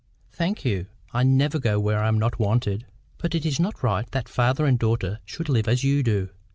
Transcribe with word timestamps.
"Thank 0.31 0.65
you. 0.65 0.87
I 1.13 1.21
never 1.21 1.59
go 1.59 1.79
where 1.79 1.99
I 1.99 2.07
am 2.07 2.17
not 2.17 2.39
wanted." 2.39 2.87
"But 3.19 3.35
it 3.35 3.45
is 3.45 3.59
not 3.59 3.83
right 3.83 4.09
that 4.13 4.27
father 4.27 4.65
and 4.65 4.79
daughter 4.79 5.19
should 5.25 5.47
live 5.47 5.67
as 5.67 5.83
you 5.83 6.01
do. 6.01 6.29